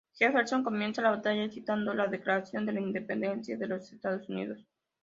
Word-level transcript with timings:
Jefferson 0.15 0.63
comienza 0.63 0.99
la 1.03 1.11
batalla 1.11 1.47
citando 1.47 1.93
la 1.93 2.07
Declaración 2.07 2.65
de 2.65 2.73
Independencia 2.81 3.55
de 3.55 3.67
los 3.67 3.93
Estados 3.93 4.27
Unidos. 4.29 4.67